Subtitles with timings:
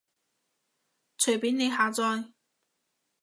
[1.19, 2.31] 隨便你下載